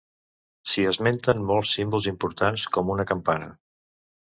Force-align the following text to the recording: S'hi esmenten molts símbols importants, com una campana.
S'hi 0.71 0.85
esmenten 0.91 1.43
molts 1.51 1.75
símbols 1.77 2.09
importants, 2.13 2.67
com 2.79 2.93
una 2.97 3.09
campana. 3.15 3.53